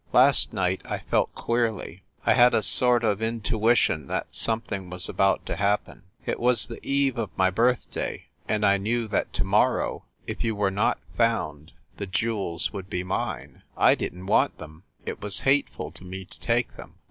[0.13, 2.01] "Last night I felt queerly.
[2.25, 6.01] I had a sort of intuition that some thing was about to happen.
[6.25, 10.55] It was the eve of my birthday, and I knew that to morrow, if you
[10.55, 13.61] were not found, the jewels would be mine.
[13.77, 16.95] I didn t want them; it was hateful to me to take them.